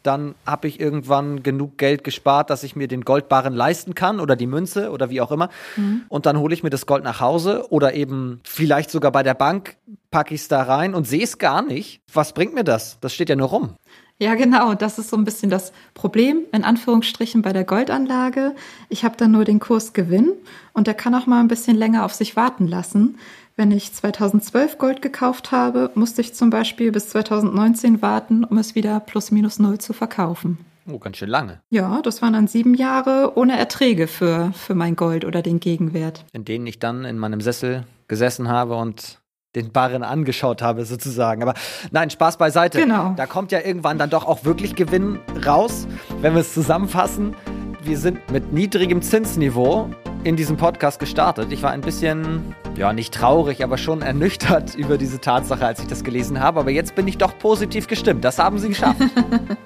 dann 0.06 0.34
habe 0.46 0.68
ich 0.68 0.78
irgendwann 0.78 1.42
genug 1.42 1.78
Geld 1.78 2.04
gespart, 2.04 2.50
dass 2.50 2.62
ich 2.62 2.76
mir 2.76 2.86
den 2.86 3.02
Goldbarren 3.02 3.54
leisten 3.54 3.94
kann 3.94 4.20
oder 4.20 4.36
die 4.36 4.46
Münze 4.46 4.90
oder 4.90 5.10
wie 5.10 5.20
auch 5.20 5.32
immer. 5.32 5.48
Mhm. 5.76 6.02
Und 6.08 6.26
dann 6.26 6.38
hole 6.38 6.54
ich 6.54 6.62
mir 6.62 6.70
das 6.70 6.86
Gold 6.86 7.02
nach 7.02 7.20
Hause 7.20 7.66
oder 7.70 7.94
eben 7.94 8.40
vielleicht 8.44 8.90
sogar 8.90 9.10
bei 9.10 9.24
der 9.24 9.34
Bank 9.34 9.76
packe 10.10 10.34
ich 10.34 10.42
es 10.42 10.48
da 10.48 10.62
rein 10.62 10.94
und 10.94 11.06
sehe 11.06 11.24
es 11.24 11.38
gar 11.38 11.62
nicht. 11.62 12.00
Was 12.12 12.32
bringt 12.32 12.54
mir 12.54 12.64
das? 12.64 12.98
Das 13.00 13.12
steht 13.14 13.28
ja 13.28 13.36
nur 13.36 13.48
rum. 13.48 13.74
Ja, 14.18 14.34
genau. 14.34 14.74
Das 14.74 14.98
ist 14.98 15.10
so 15.10 15.16
ein 15.16 15.24
bisschen 15.24 15.50
das 15.50 15.72
Problem, 15.92 16.42
in 16.52 16.64
Anführungsstrichen, 16.64 17.42
bei 17.42 17.52
der 17.52 17.64
Goldanlage. 17.64 18.54
Ich 18.88 19.04
habe 19.04 19.16
dann 19.16 19.32
nur 19.32 19.44
den 19.44 19.60
Kursgewinn 19.60 20.32
und 20.72 20.86
der 20.86 20.94
kann 20.94 21.14
auch 21.14 21.26
mal 21.26 21.40
ein 21.40 21.48
bisschen 21.48 21.76
länger 21.76 22.04
auf 22.04 22.14
sich 22.14 22.34
warten 22.34 22.66
lassen. 22.66 23.18
Wenn 23.56 23.70
ich 23.70 23.92
2012 23.92 24.78
Gold 24.78 25.02
gekauft 25.02 25.50
habe, 25.52 25.90
musste 25.94 26.20
ich 26.20 26.34
zum 26.34 26.50
Beispiel 26.50 26.92
bis 26.92 27.10
2019 27.10 28.02
warten, 28.02 28.44
um 28.44 28.58
es 28.58 28.74
wieder 28.74 29.00
plus 29.00 29.30
minus 29.30 29.58
null 29.58 29.78
zu 29.78 29.92
verkaufen. 29.92 30.58
Oh, 30.88 30.98
ganz 30.98 31.16
schön 31.16 31.28
lange. 31.28 31.60
Ja, 31.70 32.00
das 32.02 32.22
waren 32.22 32.34
dann 32.34 32.46
sieben 32.46 32.74
Jahre 32.74 33.32
ohne 33.34 33.58
Erträge 33.58 34.06
für, 34.06 34.52
für 34.52 34.74
mein 34.74 34.94
Gold 34.94 35.24
oder 35.24 35.42
den 35.42 35.58
Gegenwert. 35.58 36.24
In 36.32 36.44
denen 36.44 36.66
ich 36.66 36.78
dann 36.78 37.04
in 37.04 37.18
meinem 37.18 37.40
Sessel 37.40 37.84
gesessen 38.08 38.48
habe 38.48 38.76
und 38.76 39.18
den 39.56 39.72
Barren 39.72 40.02
angeschaut 40.02 40.62
habe, 40.62 40.84
sozusagen. 40.84 41.42
Aber 41.42 41.54
nein, 41.90 42.10
Spaß 42.10 42.36
beiseite. 42.36 42.78
Genau. 42.80 43.14
Da 43.16 43.26
kommt 43.26 43.50
ja 43.50 43.60
irgendwann 43.60 43.98
dann 43.98 44.10
doch 44.10 44.26
auch 44.26 44.44
wirklich 44.44 44.76
Gewinn 44.76 45.18
raus. 45.44 45.88
Wenn 46.20 46.34
wir 46.34 46.42
es 46.42 46.54
zusammenfassen, 46.54 47.34
wir 47.82 47.98
sind 47.98 48.30
mit 48.30 48.52
niedrigem 48.52 49.02
Zinsniveau 49.02 49.90
in 50.24 50.36
diesem 50.36 50.56
Podcast 50.56 50.98
gestartet. 50.98 51.52
Ich 51.52 51.62
war 51.62 51.70
ein 51.70 51.80
bisschen 51.80 52.54
ja, 52.76 52.92
nicht 52.92 53.14
traurig, 53.14 53.62
aber 53.62 53.78
schon 53.78 54.02
ernüchtert 54.02 54.74
über 54.76 54.98
diese 54.98 55.20
Tatsache, 55.20 55.64
als 55.64 55.80
ich 55.80 55.86
das 55.86 56.04
gelesen 56.04 56.40
habe. 56.40 56.60
Aber 56.60 56.70
jetzt 56.70 56.94
bin 56.94 57.08
ich 57.08 57.16
doch 57.16 57.38
positiv 57.38 57.86
gestimmt. 57.86 58.24
Das 58.24 58.38
haben 58.38 58.58
Sie 58.58 58.68
geschafft. 58.68 59.00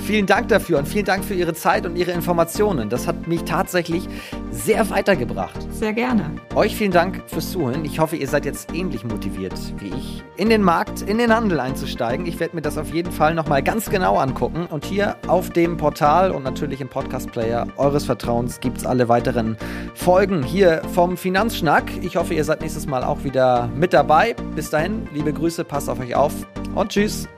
vielen 0.00 0.26
Dank 0.26 0.48
dafür 0.48 0.78
und 0.78 0.86
vielen 0.86 1.04
Dank 1.04 1.24
für 1.24 1.34
Ihre 1.34 1.54
Zeit 1.54 1.86
und 1.86 1.96
Ihre 1.96 2.12
Informationen. 2.12 2.88
Das 2.88 3.06
hat 3.06 3.26
mich 3.26 3.44
tatsächlich 3.44 4.08
sehr 4.50 4.88
weitergebracht. 4.90 5.56
Sehr 5.72 5.92
gerne. 5.92 6.30
Euch 6.54 6.74
vielen 6.74 6.92
Dank 6.92 7.22
fürs 7.26 7.52
Zuhören. 7.52 7.84
Ich 7.84 7.98
hoffe, 7.98 8.16
ihr 8.16 8.28
seid 8.28 8.44
jetzt 8.44 8.74
ähnlich 8.74 9.04
motiviert 9.04 9.54
wie 9.78 9.88
ich, 9.88 10.24
in 10.36 10.48
den 10.48 10.62
Markt, 10.62 11.02
in 11.02 11.18
den 11.18 11.34
Handel 11.34 11.60
einzusteigen. 11.60 12.26
Ich 12.26 12.40
werde 12.40 12.56
mir 12.56 12.62
das 12.62 12.78
auf 12.78 12.92
jeden 12.92 13.12
Fall 13.12 13.34
nochmal 13.34 13.62
ganz 13.62 13.90
genau 13.90 14.16
angucken. 14.16 14.66
Und 14.66 14.84
hier 14.84 15.16
auf 15.26 15.50
dem 15.50 15.76
Portal 15.76 16.30
und 16.30 16.42
natürlich 16.42 16.80
im 16.80 16.88
Podcast-Player 16.88 17.66
eures 17.76 18.04
Vertrauens 18.04 18.60
gibt 18.60 18.78
es 18.78 18.86
alle 18.86 19.08
weiteren 19.08 19.56
Folgen 19.94 20.42
hier 20.42 20.82
vom 20.94 21.16
Finanzschnack. 21.16 21.84
Ich 22.02 22.16
hoffe, 22.16 22.34
ihr 22.34 22.44
seid 22.44 22.60
nächstes 22.60 22.86
Mal 22.86 23.04
auch 23.04 23.24
wieder 23.24 23.68
mit 23.74 23.92
dabei. 23.92 24.34
Bis 24.54 24.70
dahin, 24.70 25.08
liebe 25.12 25.32
Grüße, 25.32 25.64
passt 25.64 25.90
auf 25.90 26.00
euch 26.00 26.14
auf 26.14 26.32
und 26.74 26.90
tschüss. 26.90 27.28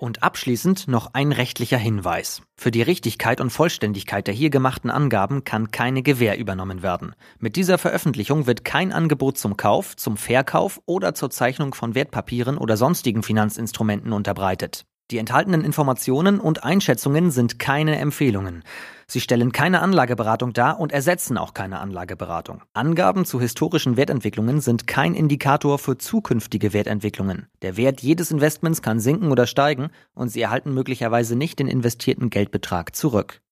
Und 0.00 0.22
abschließend 0.22 0.88
noch 0.88 1.12
ein 1.12 1.30
rechtlicher 1.30 1.76
Hinweis. 1.76 2.40
Für 2.56 2.70
die 2.70 2.80
Richtigkeit 2.80 3.38
und 3.38 3.50
Vollständigkeit 3.50 4.26
der 4.26 4.32
hier 4.32 4.48
gemachten 4.48 4.88
Angaben 4.88 5.44
kann 5.44 5.72
keine 5.72 6.02
Gewähr 6.02 6.38
übernommen 6.38 6.82
werden. 6.82 7.14
Mit 7.38 7.54
dieser 7.54 7.76
Veröffentlichung 7.76 8.46
wird 8.46 8.64
kein 8.64 8.92
Angebot 8.92 9.36
zum 9.36 9.58
Kauf, 9.58 9.96
zum 9.96 10.16
Verkauf 10.16 10.80
oder 10.86 11.14
zur 11.14 11.28
Zeichnung 11.28 11.74
von 11.74 11.94
Wertpapieren 11.94 12.56
oder 12.56 12.78
sonstigen 12.78 13.22
Finanzinstrumenten 13.22 14.14
unterbreitet. 14.14 14.86
Die 15.10 15.18
enthaltenen 15.18 15.64
Informationen 15.64 16.40
und 16.40 16.64
Einschätzungen 16.64 17.30
sind 17.30 17.58
keine 17.58 17.98
Empfehlungen. 17.98 18.62
Sie 19.10 19.20
stellen 19.20 19.50
keine 19.50 19.82
Anlageberatung 19.82 20.52
dar 20.52 20.78
und 20.78 20.92
ersetzen 20.92 21.36
auch 21.36 21.52
keine 21.52 21.80
Anlageberatung. 21.80 22.62
Angaben 22.74 23.24
zu 23.24 23.40
historischen 23.40 23.96
Wertentwicklungen 23.96 24.60
sind 24.60 24.86
kein 24.86 25.14
Indikator 25.14 25.80
für 25.80 25.98
zukünftige 25.98 26.72
Wertentwicklungen. 26.72 27.48
Der 27.62 27.76
Wert 27.76 28.02
jedes 28.02 28.30
Investments 28.30 28.82
kann 28.82 29.00
sinken 29.00 29.32
oder 29.32 29.48
steigen 29.48 29.88
und 30.14 30.28
Sie 30.28 30.40
erhalten 30.40 30.72
möglicherweise 30.74 31.34
nicht 31.34 31.58
den 31.58 31.66
investierten 31.66 32.30
Geldbetrag 32.30 32.94
zurück. 32.94 33.40